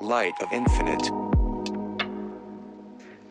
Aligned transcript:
Light 0.00 0.40
of 0.40 0.52
Infinite. 0.52 1.10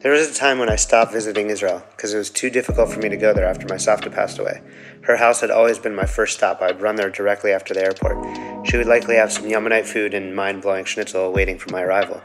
There 0.01 0.11
was 0.11 0.29
a 0.29 0.33
time 0.33 0.59
when 0.59 0.69
I 0.69 0.75
stopped 0.75 1.13
visiting 1.13 1.49
Israel 1.49 1.81
because 1.91 2.13
it 2.13 2.17
was 2.17 2.29
too 2.29 2.49
difficult 2.49 2.91
for 2.91 2.99
me 2.99 3.07
to 3.07 3.15
go 3.15 3.33
there 3.33 3.45
after 3.45 3.65
my 3.67 3.75
Savta 3.75 4.13
passed 4.13 4.37
away. 4.37 4.61
Her 5.03 5.15
house 5.15 5.39
had 5.39 5.49
always 5.49 5.79
been 5.79 5.95
my 5.95 6.05
first 6.05 6.35
stop. 6.35 6.61
I'd 6.61 6.81
run 6.81 6.97
there 6.97 7.09
directly 7.09 7.53
after 7.53 7.73
the 7.73 7.85
airport. 7.85 8.67
She 8.67 8.75
would 8.75 8.85
likely 8.85 9.15
have 9.15 9.31
some 9.31 9.45
Yemenite 9.45 9.85
food 9.85 10.13
and 10.13 10.35
mind 10.35 10.61
blowing 10.61 10.83
schnitzel 10.83 11.31
waiting 11.31 11.57
for 11.57 11.71
my 11.71 11.83
arrival. 11.83 12.21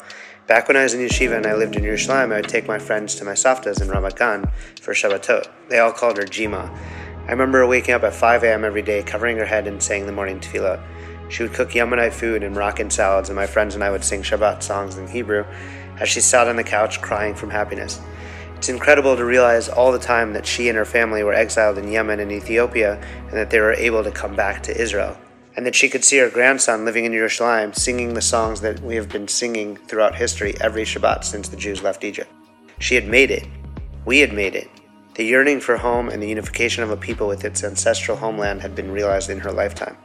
Back 0.48 0.66
when 0.66 0.76
I 0.76 0.82
was 0.82 0.94
in 0.94 1.06
yeshiva 1.06 1.36
and 1.36 1.46
I 1.46 1.54
lived 1.54 1.76
in 1.76 1.84
Yerushalayim, 1.84 2.32
I 2.32 2.40
would 2.40 2.48
take 2.48 2.66
my 2.66 2.80
friends 2.80 3.14
to 3.16 3.24
my 3.24 3.34
Savtas 3.34 3.80
in 3.80 3.86
Ramat 3.86 4.18
Gan 4.18 4.50
for 4.80 4.92
Shabbatot. 4.92 5.46
They 5.68 5.78
all 5.78 5.92
called 5.92 6.16
her 6.16 6.24
Jima. 6.24 6.76
I 7.28 7.30
remember 7.30 7.64
waking 7.64 7.94
up 7.94 8.02
at 8.02 8.12
5 8.12 8.42
a.m. 8.42 8.64
every 8.64 8.82
day, 8.82 9.04
covering 9.04 9.36
her 9.36 9.46
head 9.46 9.68
and 9.68 9.80
saying 9.80 10.06
the 10.06 10.12
morning 10.12 10.40
tefillah. 10.40 10.82
She 11.32 11.42
would 11.42 11.54
cook 11.54 11.70
Yemenite 11.70 12.12
food 12.12 12.42
and 12.42 12.54
Moroccan 12.54 12.90
salads, 12.90 13.30
and 13.30 13.36
my 13.36 13.46
friends 13.46 13.74
and 13.74 13.82
I 13.82 13.90
would 13.90 14.04
sing 14.04 14.22
Shabbat 14.22 14.62
songs 14.62 14.98
in 14.98 15.08
Hebrew 15.08 15.46
as 15.98 16.10
she 16.10 16.20
sat 16.20 16.46
on 16.46 16.56
the 16.56 16.62
couch 16.62 17.00
crying 17.00 17.34
from 17.34 17.48
happiness. 17.48 18.02
It's 18.58 18.68
incredible 18.68 19.16
to 19.16 19.24
realize 19.24 19.70
all 19.70 19.92
the 19.92 19.98
time 19.98 20.34
that 20.34 20.46
she 20.46 20.68
and 20.68 20.76
her 20.76 20.84
family 20.84 21.24
were 21.24 21.32
exiled 21.32 21.78
in 21.78 21.90
Yemen 21.90 22.20
and 22.20 22.30
Ethiopia 22.30 23.00
and 23.28 23.32
that 23.32 23.48
they 23.48 23.60
were 23.60 23.72
able 23.72 24.04
to 24.04 24.10
come 24.10 24.36
back 24.36 24.62
to 24.64 24.78
Israel. 24.78 25.16
And 25.56 25.64
that 25.64 25.74
she 25.74 25.88
could 25.88 26.04
see 26.04 26.18
her 26.18 26.28
grandson 26.28 26.84
living 26.84 27.06
in 27.06 27.12
Yerushalayim 27.12 27.74
singing 27.74 28.12
the 28.12 28.20
songs 28.20 28.60
that 28.60 28.80
we 28.80 28.94
have 28.96 29.08
been 29.08 29.26
singing 29.26 29.76
throughout 29.76 30.14
history 30.14 30.54
every 30.60 30.84
Shabbat 30.84 31.24
since 31.24 31.48
the 31.48 31.56
Jews 31.56 31.82
left 31.82 32.04
Egypt. 32.04 32.30
She 32.78 32.94
had 32.94 33.08
made 33.08 33.30
it. 33.30 33.48
We 34.04 34.18
had 34.18 34.34
made 34.34 34.54
it. 34.54 34.68
The 35.14 35.24
yearning 35.24 35.60
for 35.60 35.78
home 35.78 36.10
and 36.10 36.22
the 36.22 36.28
unification 36.28 36.82
of 36.82 36.90
a 36.90 36.96
people 36.96 37.26
with 37.26 37.46
its 37.46 37.64
ancestral 37.64 38.18
homeland 38.18 38.60
had 38.60 38.74
been 38.74 38.90
realized 38.90 39.30
in 39.30 39.40
her 39.40 39.50
lifetime. 39.50 39.96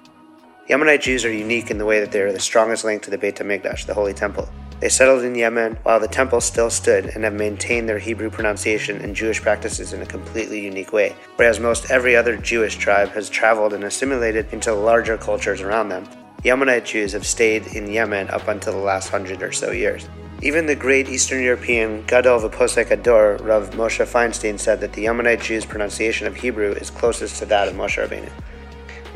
Yemenite 0.70 1.00
Jews 1.00 1.24
are 1.24 1.32
unique 1.32 1.72
in 1.72 1.78
the 1.78 1.86
way 1.86 2.02
that 2.02 2.12
they 2.12 2.20
are 2.20 2.34
the 2.34 2.42
strongest 2.42 2.84
link 2.84 3.02
to 3.04 3.10
the 3.10 3.18
Beit 3.18 3.38
HaMikdash, 3.38 3.86
the 3.86 3.94
Holy 3.94 4.14
Temple. 4.14 4.50
They 4.82 4.90
settled 4.90 5.24
in 5.24 5.34
Yemen 5.34 5.80
while 5.84 6.02
the 6.02 6.10
temple 6.10 6.42
still 6.42 6.70
stood 6.70 7.06
and 7.06 7.24
have 7.24 7.34
maintained 7.34 7.88
their 7.88 8.00
Hebrew 8.00 8.30
pronunciation 8.30 8.98
and 8.98 9.16
Jewish 9.16 9.42
practices 9.42 9.94
in 9.94 10.02
a 10.02 10.06
completely 10.06 10.60
unique 10.60 10.92
way, 10.92 11.16
whereas 11.38 11.62
most 11.62 11.90
every 11.90 12.18
other 12.18 12.36
Jewish 12.36 12.76
tribe 12.76 13.10
has 13.12 13.30
traveled 13.30 13.72
and 13.72 13.86
assimilated 13.86 14.52
into 14.52 14.74
larger 14.74 15.18
cultures 15.18 15.62
around 15.62 15.88
them. 15.88 16.06
Yemenite 16.44 16.84
Jews 16.84 17.14
have 17.14 17.26
stayed 17.26 17.66
in 17.68 17.90
Yemen 17.90 18.30
up 18.30 18.50
until 18.50 18.74
the 18.74 18.80
last 18.80 19.08
hundred 19.08 19.42
or 19.42 19.54
so 19.54 19.72
years. 19.72 20.10
Even 20.44 20.66
the 20.66 20.76
great 20.76 21.08
Eastern 21.08 21.42
European 21.42 22.04
Gadol 22.08 22.42
V'Posek 22.42 22.90
HaDor, 22.90 23.44
Rav 23.44 23.72
Moshe 23.72 24.06
Feinstein, 24.06 24.60
said 24.60 24.82
that 24.82 24.92
the 24.92 25.06
Yemenite 25.06 25.42
Jews' 25.42 25.66
pronunciation 25.66 26.28
of 26.28 26.36
Hebrew 26.36 26.74
is 26.74 26.90
closest 26.90 27.38
to 27.38 27.46
that 27.46 27.70
of 27.70 27.74
Moshe 27.74 28.06
Rabbeinu. 28.06 28.30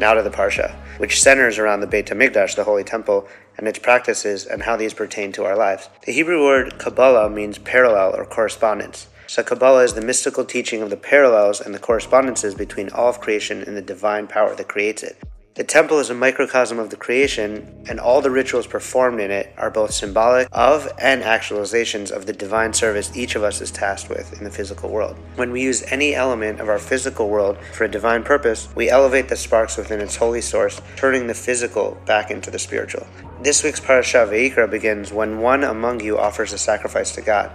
Now 0.02 0.16
to 0.16 0.24
the 0.24 0.32
Parsha, 0.32 0.74
which 0.98 1.22
centers 1.22 1.60
around 1.60 1.82
the 1.82 1.86
Beit 1.86 2.08
HaMikdash, 2.08 2.56
the 2.56 2.64
Holy 2.64 2.84
Temple, 2.84 3.28
and 3.56 3.68
its 3.68 3.78
practices 3.78 4.48
and 4.48 4.64
how 4.64 4.76
these 4.76 4.96
pertain 4.96 5.32
to 5.34 5.46
our 5.46 5.56
lives. 5.56 5.90
The 6.08 6.12
Hebrew 6.12 6.44
word 6.44 6.80
Kabbalah 6.80 7.30
means 7.30 7.60
parallel 7.60 8.16
or 8.16 8.26
correspondence. 8.26 9.06
So 9.28 9.44
Kabbalah 9.44 9.84
is 9.84 9.94
the 9.94 10.02
mystical 10.02 10.44
teaching 10.44 10.82
of 10.82 10.90
the 10.90 10.98
parallels 10.98 11.62
and 11.62 11.76
the 11.76 11.80
correspondences 11.80 12.56
between 12.56 12.90
all 12.90 13.10
of 13.10 13.22
creation 13.22 13.62
and 13.62 13.78
the 13.78 13.82
divine 13.84 14.26
power 14.26 14.56
that 14.56 14.68
creates 14.68 15.04
it. 15.04 15.22
The 15.54 15.66
temple 15.66 16.00
is 16.00 16.10
a 16.10 16.16
microcosm 16.16 16.80
of 16.80 16.92
the 16.92 16.96
creation, 16.96 17.84
and 17.90 18.00
all 18.00 18.22
the 18.22 18.32
rituals 18.32 18.68
performed 18.68 19.20
in 19.20 19.32
it 19.32 19.54
are 19.58 19.70
both 19.70 19.92
symbolic 19.92 20.48
of 20.54 20.90
and 20.98 21.22
actualizations 21.24 22.10
of 22.10 22.26
the 22.26 22.32
divine 22.32 22.72
service 22.72 23.12
each 23.18 23.36
of 23.36 23.44
us 23.44 23.60
is 23.60 23.70
tasked 23.70 24.08
with 24.08 24.32
in 24.38 24.46
the 24.46 24.50
physical 24.50 24.90
world. 24.90 25.18
When 25.36 25.52
we 25.52 25.62
use 25.62 25.84
any 25.92 26.16
element 26.16 26.62
of 26.62 26.70
our 26.70 26.80
physical 26.80 27.28
world 27.28 27.58
for 27.74 27.84
a 27.84 27.92
divine 27.92 28.24
purpose, 28.24 28.70
we 28.76 28.90
elevate 28.90 29.28
the 29.28 29.36
sparks 29.36 29.76
within 29.76 30.00
its 30.00 30.16
holy 30.16 30.40
source, 30.40 30.82
turning 30.96 31.28
the 31.28 31.34
physical 31.34 32.02
back 32.06 32.32
into 32.32 32.50
the 32.50 32.58
spiritual. 32.58 33.06
This 33.42 33.62
week's 33.62 33.82
parasha 33.82 34.20
Vayikra 34.20 34.72
begins 34.72 35.12
when 35.12 35.40
one 35.40 35.66
among 35.66 36.00
you 36.00 36.18
offers 36.18 36.54
a 36.54 36.58
sacrifice 36.58 37.14
to 37.16 37.22
God. 37.22 37.52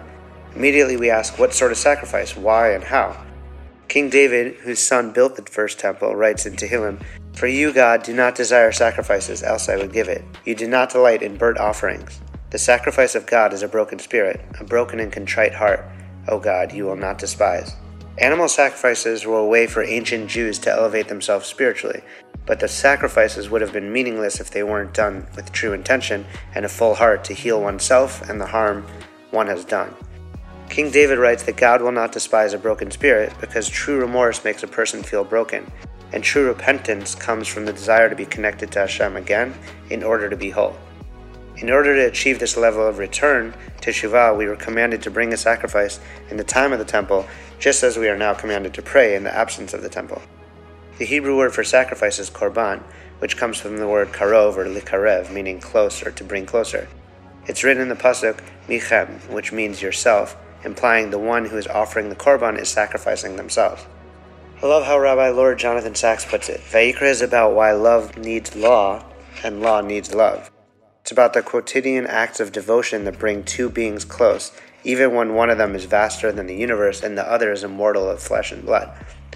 Immediately 0.54 0.98
we 0.98 1.08
ask, 1.08 1.38
what 1.38 1.54
sort 1.54 1.72
of 1.72 1.78
sacrifice, 1.78 2.36
why, 2.36 2.72
and 2.72 2.84
how? 2.84 3.24
King 3.88 4.10
David, 4.10 4.56
whose 4.56 4.80
son 4.80 5.12
built 5.12 5.36
the 5.36 5.42
first 5.42 5.78
temple, 5.78 6.14
writes 6.16 6.44
in 6.44 6.56
Tehillim, 6.56 7.00
For 7.36 7.46
you, 7.46 7.70
God, 7.70 8.02
do 8.02 8.14
not 8.14 8.34
desire 8.34 8.72
sacrifices, 8.72 9.42
else 9.42 9.68
I 9.68 9.76
would 9.76 9.92
give 9.92 10.08
it. 10.08 10.24
You 10.46 10.54
do 10.54 10.66
not 10.66 10.90
delight 10.90 11.22
in 11.22 11.36
burnt 11.36 11.58
offerings. 11.58 12.18
The 12.48 12.58
sacrifice 12.58 13.14
of 13.14 13.26
God 13.26 13.52
is 13.52 13.62
a 13.62 13.68
broken 13.68 13.98
spirit, 13.98 14.40
a 14.58 14.64
broken 14.64 15.00
and 15.00 15.12
contrite 15.12 15.52
heart. 15.52 15.84
O 16.28 16.38
God, 16.38 16.72
you 16.72 16.86
will 16.86 16.96
not 16.96 17.18
despise. 17.18 17.76
Animal 18.16 18.48
sacrifices 18.48 19.26
were 19.26 19.40
a 19.40 19.46
way 19.46 19.66
for 19.66 19.82
ancient 19.82 20.30
Jews 20.30 20.58
to 20.60 20.72
elevate 20.72 21.08
themselves 21.08 21.46
spiritually, 21.46 22.00
but 22.46 22.58
the 22.58 22.68
sacrifices 22.68 23.50
would 23.50 23.60
have 23.60 23.72
been 23.72 23.92
meaningless 23.92 24.40
if 24.40 24.50
they 24.50 24.62
weren't 24.62 24.94
done 24.94 25.26
with 25.36 25.52
true 25.52 25.74
intention 25.74 26.24
and 26.54 26.64
a 26.64 26.70
full 26.70 26.94
heart 26.94 27.22
to 27.24 27.34
heal 27.34 27.60
oneself 27.60 28.26
and 28.30 28.40
the 28.40 28.46
harm 28.46 28.86
one 29.30 29.48
has 29.48 29.66
done. 29.66 29.94
King 30.70 30.90
David 30.90 31.18
writes 31.18 31.42
that 31.42 31.58
God 31.58 31.82
will 31.82 31.92
not 31.92 32.12
despise 32.12 32.54
a 32.54 32.58
broken 32.58 32.90
spirit 32.90 33.34
because 33.40 33.68
true 33.68 34.00
remorse 34.00 34.42
makes 34.42 34.62
a 34.62 34.66
person 34.66 35.02
feel 35.02 35.22
broken, 35.22 35.70
and 36.12 36.22
true 36.22 36.46
repentance 36.46 37.14
comes 37.14 37.48
from 37.48 37.64
the 37.64 37.72
desire 37.72 38.08
to 38.08 38.16
be 38.16 38.26
connected 38.26 38.70
to 38.72 38.80
Hashem 38.80 39.16
again 39.16 39.54
in 39.90 40.02
order 40.02 40.28
to 40.28 40.36
be 40.36 40.50
whole. 40.50 40.76
In 41.58 41.70
order 41.70 41.94
to 41.96 42.06
achieve 42.06 42.38
this 42.38 42.56
level 42.56 42.86
of 42.86 42.98
return 42.98 43.54
teshuva, 43.80 44.36
we 44.36 44.46
were 44.46 44.56
commanded 44.56 45.02
to 45.02 45.10
bring 45.10 45.32
a 45.32 45.38
sacrifice 45.38 45.98
in 46.28 46.36
the 46.36 46.44
time 46.44 46.72
of 46.72 46.78
the 46.78 46.84
temple, 46.84 47.26
just 47.58 47.82
as 47.82 47.96
we 47.96 48.08
are 48.08 48.18
now 48.18 48.34
commanded 48.34 48.74
to 48.74 48.82
pray 48.82 49.14
in 49.14 49.24
the 49.24 49.34
absence 49.34 49.72
of 49.72 49.82
the 49.82 49.88
temple. 49.88 50.20
The 50.98 51.06
Hebrew 51.06 51.36
word 51.36 51.54
for 51.54 51.64
sacrifice 51.64 52.18
is 52.18 52.30
korban, 52.30 52.82
which 53.20 53.38
comes 53.38 53.58
from 53.58 53.78
the 53.78 53.88
word 53.88 54.12
karov 54.12 54.56
or 54.56 54.66
lekarev, 54.66 55.32
meaning 55.32 55.58
close 55.58 56.02
or 56.02 56.10
to 56.10 56.24
bring 56.24 56.44
closer. 56.44 56.88
It's 57.46 57.64
written 57.64 57.82
in 57.82 57.88
the 57.88 57.94
pasuk 57.94 58.40
michem, 58.68 59.30
which 59.30 59.52
means 59.52 59.80
yourself, 59.80 60.36
implying 60.64 61.10
the 61.10 61.18
one 61.18 61.46
who 61.46 61.56
is 61.56 61.66
offering 61.66 62.10
the 62.10 62.16
korban 62.16 62.58
is 62.60 62.68
sacrificing 62.68 63.36
themselves. 63.36 63.86
I 64.62 64.66
love 64.68 64.86
how 64.86 64.98
Rabbi 64.98 65.28
Lord 65.28 65.58
Jonathan 65.58 65.94
Sacks 65.94 66.24
puts 66.24 66.48
it. 66.48 66.60
Vayikra 66.60 67.02
is 67.02 67.20
about 67.20 67.54
why 67.54 67.72
love 67.72 68.16
needs 68.16 68.56
law 68.56 69.04
and 69.44 69.60
law 69.60 69.82
needs 69.82 70.14
love. 70.14 70.50
It's 71.02 71.12
about 71.12 71.34
the 71.34 71.42
quotidian 71.42 72.06
acts 72.06 72.40
of 72.40 72.52
devotion 72.52 73.04
that 73.04 73.18
bring 73.18 73.44
two 73.44 73.68
beings 73.68 74.06
close, 74.06 74.52
even 74.82 75.14
when 75.14 75.34
one 75.34 75.50
of 75.50 75.58
them 75.58 75.74
is 75.74 75.84
vaster 75.84 76.32
than 76.32 76.46
the 76.46 76.56
universe 76.56 77.02
and 77.02 77.18
the 77.18 77.30
other 77.30 77.52
is 77.52 77.64
immortal 77.64 78.08
of 78.08 78.22
flesh 78.22 78.50
and 78.50 78.64
blood. 78.64 78.90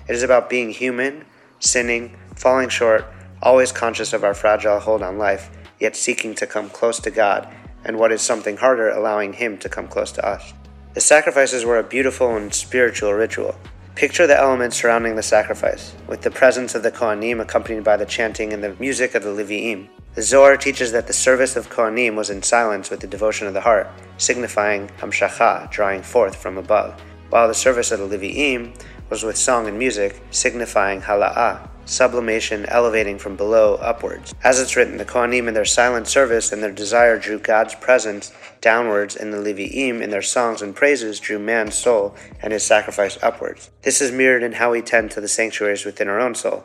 It 0.09 0.15
is 0.15 0.23
about 0.23 0.49
being 0.49 0.71
human, 0.71 1.27
sinning, 1.59 2.17
falling 2.35 2.71
short, 2.71 3.05
always 3.43 3.73
conscious 3.73 4.15
of 4.15 4.25
our 4.25 4.35
fragile 4.35 4.81
hold 4.81 5.03
on 5.03 5.19
life, 5.19 5.51
yet 5.79 5.97
seeking 5.97 6.35
to 6.37 6.47
come 6.47 6.71
close 6.71 6.99
to 7.01 7.11
God, 7.11 7.47
and 7.85 7.99
what 7.99 8.11
is 8.11 8.23
something 8.23 8.57
harder, 8.57 8.89
allowing 8.89 9.35
Him 9.35 9.59
to 9.59 9.69
come 9.69 9.87
close 9.87 10.13
to 10.13 10.27
us. 10.27 10.55
The 10.95 11.03
sacrifices 11.03 11.67
were 11.67 11.79
a 11.79 11.85
beautiful 11.85 12.35
and 12.37 12.55
spiritual 12.55 13.13
ritual. 13.13 13.55
Picture 14.01 14.27
the 14.27 14.35
elements 14.35 14.79
surrounding 14.79 15.15
the 15.15 15.23
sacrifice, 15.23 15.95
with 16.09 16.23
the 16.23 16.31
presence 16.31 16.75
of 16.75 16.83
the 16.83 16.91
Kohanim 16.91 17.39
accompanied 17.39 17.85
by 17.85 17.99
the 17.99 18.07
chanting 18.07 18.55
and 18.55 18.65
the 18.65 18.75
music 18.81 19.15
of 19.15 19.23
the 19.23 19.29
Levi'im. 19.29 19.91
The 20.15 20.23
Zohar 20.23 20.57
teaches 20.57 20.91
that 20.93 21.07
the 21.07 21.13
service 21.13 21.55
of 21.55 21.69
Kohanim 21.69 22.15
was 22.15 22.31
in 22.31 22.43
silence 22.43 22.89
with 22.89 23.01
the 23.01 23.07
devotion 23.07 23.47
of 23.47 23.53
the 23.53 23.61
heart, 23.61 23.89
signifying 24.17 24.89
Hamshacha, 25.01 25.71
drawing 25.71 26.01
forth 26.01 26.35
from 26.35 26.57
above, 26.57 26.99
while 27.29 27.47
the 27.47 27.53
service 27.53 27.93
of 27.93 27.99
the 27.99 28.09
Levi'im 28.17 28.73
was 29.11 29.25
with 29.25 29.37
song 29.37 29.67
and 29.67 29.77
music, 29.77 30.23
signifying 30.31 31.03
Hala'ah, 31.03 31.69
sublimation 31.85 32.65
elevating 32.67 33.19
from 33.19 33.35
below 33.35 33.75
upwards. 33.75 34.33
As 34.45 34.61
it's 34.61 34.77
written, 34.77 34.97
the 34.97 35.05
Kohanim 35.05 35.49
in 35.49 35.55
their 35.55 35.65
silent 35.65 36.07
service 36.07 36.53
and 36.53 36.63
their 36.63 36.71
desire 36.71 37.19
drew 37.19 37.41
God's 37.41 37.75
presence 37.75 38.33
downwards, 38.61 39.17
and 39.17 39.33
the 39.33 39.39
Levi'im 39.39 40.01
in 40.01 40.11
their 40.11 40.23
songs 40.23 40.63
and 40.63 40.77
praises 40.77 41.19
drew 41.19 41.41
man's 41.41 41.75
soul 41.75 42.15
and 42.41 42.53
his 42.53 42.65
sacrifice 42.65 43.19
upwards. 43.23 43.71
This 43.83 44.01
is 44.01 44.13
mirrored 44.13 44.45
in 44.45 44.53
how 44.53 44.71
we 44.71 44.81
tend 44.81 45.11
to 45.13 45.21
the 45.21 45.29
sanctuaries 45.29 45.85
within 45.85 46.09
our 46.09 46.21
own 46.21 46.37
soul. 46.37 46.65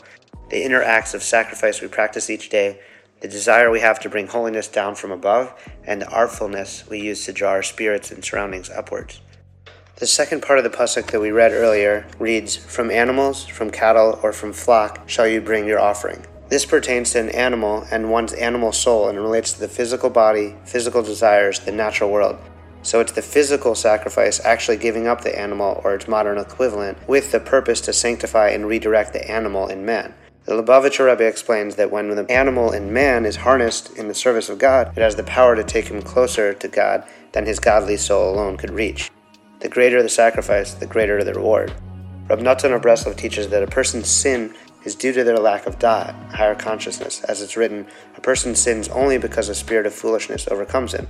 The 0.49 0.63
inner 0.63 0.83
acts 0.83 1.15
of 1.15 1.23
sacrifice 1.23 1.81
we 1.81 1.87
practice 1.87 2.29
each 2.29 2.49
day, 2.49 2.79
the 3.21 3.27
desire 3.27 3.71
we 3.71 3.79
have 3.79 3.99
to 4.01 4.09
bring 4.09 4.27
holiness 4.27 4.67
down 4.67 4.93
from 4.93 5.11
above, 5.11 5.51
and 5.85 6.01
the 6.01 6.09
artfulness 6.09 6.87
we 6.87 6.99
use 6.99 7.25
to 7.25 7.33
draw 7.33 7.49
our 7.49 7.63
spirits 7.63 8.11
and 8.11 8.23
surroundings 8.23 8.69
upwards. 8.69 9.21
The 9.97 10.07
second 10.07 10.41
part 10.41 10.59
of 10.59 10.65
the 10.65 10.77
pasuk 10.77 11.11
that 11.11 11.21
we 11.21 11.31
read 11.31 11.53
earlier 11.53 12.05
reads, 12.19 12.57
From 12.57 12.91
animals, 12.91 13.45
from 13.45 13.71
cattle, 13.71 14.19
or 14.21 14.33
from 14.33 14.51
flock 14.51 15.07
shall 15.07 15.25
you 15.25 15.39
bring 15.39 15.65
your 15.65 15.79
offering. 15.79 16.25
This 16.49 16.65
pertains 16.65 17.11
to 17.11 17.21
an 17.21 17.29
animal 17.29 17.87
and 17.89 18.11
one's 18.11 18.33
animal 18.33 18.73
soul 18.73 19.07
and 19.07 19.17
relates 19.17 19.53
to 19.53 19.59
the 19.61 19.69
physical 19.69 20.09
body, 20.09 20.57
physical 20.65 21.01
desires, 21.01 21.61
the 21.61 21.71
natural 21.71 22.11
world. 22.11 22.37
So 22.81 22.99
it's 22.99 23.13
the 23.13 23.21
physical 23.21 23.73
sacrifice 23.73 24.43
actually 24.43 24.75
giving 24.77 25.07
up 25.07 25.21
the 25.21 25.39
animal 25.39 25.79
or 25.85 25.95
its 25.95 26.09
modern 26.09 26.39
equivalent 26.39 26.97
with 27.07 27.31
the 27.31 27.39
purpose 27.39 27.79
to 27.81 27.93
sanctify 27.93 28.49
and 28.49 28.67
redirect 28.67 29.13
the 29.13 29.31
animal 29.31 29.69
in 29.69 29.85
man. 29.85 30.13
The 30.43 30.61
Lubavitcher 30.61 31.09
Rebbe 31.09 31.25
explains 31.25 31.77
that 31.77 31.89
when 31.89 32.09
the 32.09 32.29
animal 32.29 32.73
in 32.73 32.91
man 32.91 33.25
is 33.25 33.37
harnessed 33.37 33.97
in 33.97 34.09
the 34.09 34.13
service 34.13 34.49
of 34.49 34.59
God, 34.59 34.91
it 34.97 35.01
has 35.01 35.15
the 35.15 35.23
power 35.23 35.55
to 35.55 35.63
take 35.63 35.87
him 35.87 36.01
closer 36.01 36.53
to 36.53 36.67
God 36.67 37.05
than 37.31 37.45
his 37.45 37.59
godly 37.61 37.95
soul 37.95 38.35
alone 38.35 38.57
could 38.57 38.71
reach. 38.71 39.09
The 39.65 39.71
greater 39.71 40.03
the 40.03 40.09
sacrifice, 40.09 40.75
the 40.75 40.85
greater 40.85 41.23
the 41.23 41.33
reward. 41.33 41.73
Rab 42.29 42.39
Natan 42.39 42.71
of 42.71 42.83
Breslov 42.83 43.17
teaches 43.17 43.49
that 43.49 43.63
a 43.63 43.67
person's 43.67 44.07
sin 44.07 44.53
is 44.83 44.93
due 44.93 45.11
to 45.11 45.23
their 45.23 45.39
lack 45.39 45.65
of 45.65 45.79
da'at, 45.79 46.13
higher 46.31 46.53
consciousness. 46.53 47.23
As 47.23 47.41
it's 47.41 47.57
written, 47.57 47.87
a 48.15 48.21
person 48.21 48.53
sins 48.53 48.89
only 48.89 49.17
because 49.17 49.49
a 49.49 49.55
spirit 49.55 49.87
of 49.87 49.95
foolishness 49.95 50.47
overcomes 50.49 50.93
him. 50.93 51.07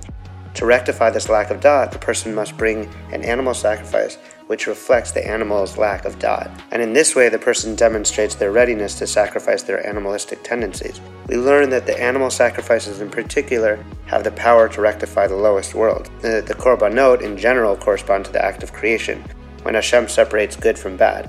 To 0.54 0.64
rectify 0.64 1.10
this 1.10 1.28
lack 1.28 1.50
of 1.50 1.60
da'at, 1.60 1.90
the 1.92 1.98
person 1.98 2.34
must 2.34 2.56
bring 2.56 2.88
an 3.12 3.22
animal 3.24 3.52
sacrifice 3.52 4.16
which 4.46 4.66
reflects 4.66 5.12
the 5.12 5.26
animal's 5.26 5.76
lack 5.76 6.04
of 6.04 6.18
da'at. 6.18 6.62
And 6.70 6.80
in 6.80 6.92
this 6.92 7.14
way, 7.14 7.28
the 7.28 7.38
person 7.38 7.74
demonstrates 7.74 8.34
their 8.34 8.52
readiness 8.52 8.94
to 8.98 9.06
sacrifice 9.06 9.62
their 9.62 9.86
animalistic 9.86 10.42
tendencies. 10.42 11.00
We 11.28 11.36
learn 11.36 11.70
that 11.70 11.86
the 11.86 12.00
animal 12.00 12.30
sacrifices 12.30 13.00
in 13.00 13.10
particular 13.10 13.84
have 14.06 14.24
the 14.24 14.32
power 14.32 14.68
to 14.68 14.80
rectify 14.80 15.26
the 15.26 15.36
lowest 15.36 15.74
world. 15.74 16.10
The, 16.20 16.42
the 16.46 16.54
korbanot 16.54 17.22
in 17.22 17.36
general 17.36 17.76
correspond 17.76 18.26
to 18.26 18.32
the 18.32 18.44
act 18.44 18.62
of 18.62 18.72
creation, 18.72 19.22
when 19.62 19.74
Hashem 19.74 20.08
separates 20.08 20.54
good 20.54 20.78
from 20.78 20.96
bad. 20.96 21.28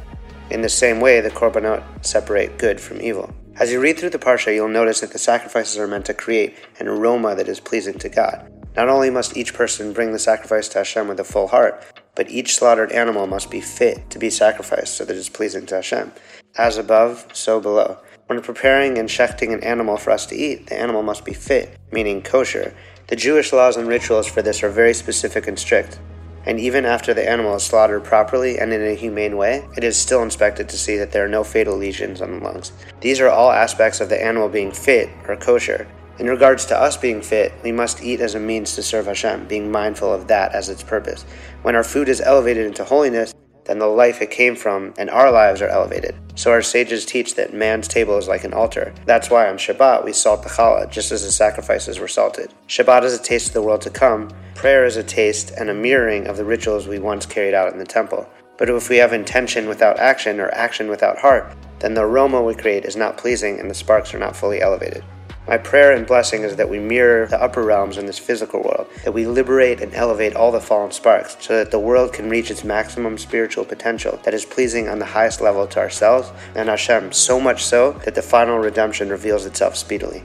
In 0.52 0.62
the 0.62 0.70
same 0.70 1.02
way, 1.02 1.20
the 1.20 1.32
korbanot 1.32 1.84
separate 2.06 2.58
good 2.58 2.80
from 2.80 3.02
evil. 3.02 3.34
As 3.60 3.72
you 3.72 3.82
read 3.82 3.98
through 3.98 4.12
the 4.12 4.20
Parsha, 4.20 4.54
you'll 4.54 4.68
notice 4.68 5.02
that 5.02 5.12
the 5.12 5.18
sacrifices 5.18 5.80
are 5.80 5.88
meant 5.88 6.06
to 6.06 6.14
create 6.14 6.56
an 6.80 6.88
aroma 6.88 7.34
that 7.34 7.48
is 7.48 7.60
pleasing 7.60 7.98
to 7.98 8.08
God. 8.08 8.54
Not 8.76 8.88
only 8.88 9.10
must 9.10 9.36
each 9.36 9.56
person 9.56 9.92
bring 9.92 10.12
the 10.12 10.20
sacrifice 10.20 10.70
to 10.70 10.78
Hashem 10.78 11.08
with 11.08 11.20
a 11.20 11.24
full 11.24 11.48
heart, 11.48 11.84
but 12.18 12.32
each 12.32 12.56
slaughtered 12.56 12.92
animal 12.92 13.28
must 13.28 13.52
be 13.52 13.62
fit 13.62 14.10
to 14.10 14.18
be 14.18 14.32
sacrificed 14.32 14.96
so 14.96 15.06
that 15.06 15.14
it 15.14 15.20
is 15.20 15.30
pleasing 15.30 15.68
to 15.68 15.76
Hashem. 15.76 16.12
As 16.58 16.80
above, 16.80 17.28
so 17.32 17.62
below. 17.62 18.00
When 18.26 18.42
preparing 18.42 18.98
and 18.98 19.08
shechting 19.08 19.54
an 19.54 19.64
animal 19.64 19.98
for 19.98 20.10
us 20.10 20.26
to 20.26 20.36
eat, 20.36 20.66
the 20.66 20.78
animal 20.78 21.04
must 21.04 21.24
be 21.24 21.34
fit, 21.34 21.78
meaning 21.92 22.24
kosher. 22.24 22.74
The 23.08 23.16
Jewish 23.16 23.54
laws 23.54 23.78
and 23.78 23.88
rituals 23.88 24.28
for 24.28 24.42
this 24.42 24.64
are 24.64 24.70
very 24.70 24.96
specific 24.96 25.48
and 25.48 25.60
strict. 25.60 26.00
And 26.46 26.60
even 26.60 26.86
after 26.86 27.14
the 27.14 27.30
animal 27.30 27.56
is 27.56 27.64
slaughtered 27.64 28.04
properly 28.04 28.58
and 28.58 28.74
in 28.74 28.82
a 28.82 28.96
humane 28.96 29.38
way, 29.38 29.68
it 29.78 29.84
is 29.84 29.96
still 29.96 30.24
inspected 30.24 30.68
to 30.70 30.78
see 30.78 30.98
that 30.98 31.12
there 31.12 31.24
are 31.24 31.30
no 31.30 31.44
fatal 31.44 31.78
lesions 31.78 32.22
on 32.22 32.32
the 32.32 32.44
lungs. 32.44 32.72
These 33.00 33.20
are 33.20 33.30
all 33.30 33.52
aspects 33.52 34.02
of 34.02 34.10
the 34.10 34.22
animal 34.22 34.50
being 34.50 34.72
fit 34.72 35.10
or 35.28 35.36
kosher, 35.36 35.88
in 36.20 36.28
regards 36.28 36.66
to 36.66 36.80
us 36.80 36.98
being 36.98 37.22
fit, 37.22 37.54
we 37.64 37.72
must 37.72 38.02
eat 38.02 38.22
as 38.22 38.36
a 38.36 38.40
means 38.40 38.74
to 38.76 38.84
serve 38.84 39.06
Hashem, 39.06 39.48
being 39.48 39.72
mindful 39.72 40.12
of 40.12 40.28
that 40.28 40.54
as 40.54 40.70
its 40.70 40.82
purpose. 40.82 41.24
When 41.62 41.76
our 41.76 41.84
food 41.84 42.10
is 42.10 42.22
elevated 42.22 42.66
into 42.66 42.84
holiness, 42.84 43.34
then 43.66 43.80
the 43.80 43.86
life 43.86 44.22
it 44.22 44.32
came 44.32 44.56
from 44.56 44.94
and 44.98 45.10
our 45.10 45.30
lives 45.30 45.62
are 45.62 45.68
elevated. 45.68 46.16
So 46.36 46.52
our 46.52 46.62
sages 46.62 47.06
teach 47.06 47.36
that 47.36 47.54
man's 47.54 47.88
table 47.88 48.18
is 48.18 48.28
like 48.28 48.46
an 48.46 48.54
altar. 48.54 48.94
That's 49.06 49.30
why 49.30 49.50
on 49.50 49.58
Shabbat 49.58 50.06
we 50.06 50.14
salt 50.14 50.42
the 50.42 50.50
challah, 50.50 50.90
just 50.90 51.12
as 51.12 51.24
the 51.24 51.32
sacrifices 51.32 52.00
were 52.00 52.08
salted. 52.08 52.54
Shabbat 52.68 53.04
is 53.04 53.14
a 53.14 53.22
taste 53.22 53.48
of 53.48 53.54
the 53.54 53.62
world 53.62 53.82
to 53.82 53.90
come. 53.90 54.30
Prayer 54.56 54.86
is 54.86 54.96
a 54.96 55.04
taste 55.04 55.52
and 55.58 55.70
a 55.70 55.74
mirroring 55.74 56.28
of 56.28 56.38
the 56.38 56.46
rituals 56.46 56.88
we 56.88 56.98
once 56.98 57.26
carried 57.26 57.54
out 57.54 57.74
in 57.74 57.80
the 57.80 57.86
temple. 57.86 58.28
But 58.58 58.70
if 58.70 58.90
we 58.90 58.98
have 58.98 59.14
intention 59.14 59.68
without 59.68 60.00
action 60.00 60.40
or 60.40 60.50
action 60.50 60.90
without 60.90 61.20
heart, 61.20 61.56
then 61.80 61.94
the 61.94 62.02
aroma 62.02 62.42
we 62.42 62.56
create 62.56 62.86
is 62.86 62.96
not 62.96 63.18
pleasing 63.18 63.60
and 63.60 63.70
the 63.70 63.76
sparks 63.76 64.14
are 64.14 64.20
not 64.20 64.36
fully 64.36 64.62
elevated. 64.62 65.04
My 65.48 65.58
prayer 65.58 65.94
and 65.94 66.06
blessing 66.06 66.44
is 66.44 66.58
that 66.58 66.70
we 66.70 66.78
mirror 66.78 67.26
the 67.26 67.42
upper 67.42 67.64
realms 67.64 67.98
in 67.98 68.06
this 68.06 68.20
physical 68.20 68.62
world, 68.62 68.86
that 69.06 69.14
we 69.14 69.26
liberate 69.26 69.80
and 69.80 69.94
elevate 69.96 70.36
all 70.36 70.52
the 70.52 70.60
fallen 70.60 70.92
sparks, 70.92 71.38
so 71.40 71.56
that 71.56 71.72
the 71.72 71.80
world 71.80 72.12
can 72.12 72.30
reach 72.30 72.52
its 72.52 72.66
maximum 72.66 73.18
spiritual 73.18 73.64
potential 73.64 74.20
that 74.24 74.34
is 74.34 74.44
pleasing 74.44 74.90
on 74.90 75.00
the 75.00 75.06
highest 75.06 75.40
level 75.40 75.66
to 75.66 75.80
ourselves 75.80 76.32
and 76.56 76.68
Hashem, 76.68 77.14
so 77.14 77.40
much 77.40 77.64
so 77.64 77.94
that 78.04 78.14
the 78.14 78.22
final 78.22 78.58
redemption 78.58 79.08
reveals 79.08 79.46
itself 79.46 79.78
speedily. 79.78 80.22